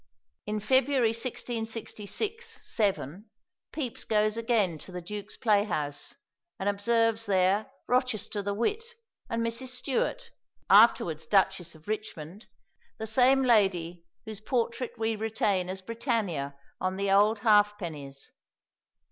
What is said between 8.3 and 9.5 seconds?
the wit and